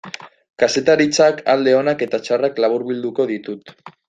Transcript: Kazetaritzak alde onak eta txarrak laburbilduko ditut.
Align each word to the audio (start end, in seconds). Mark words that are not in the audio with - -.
Kazetaritzak 0.63 1.43
alde 1.53 1.75
onak 1.81 2.01
eta 2.07 2.21
txarrak 2.25 2.59
laburbilduko 2.67 3.29
ditut. 3.35 3.77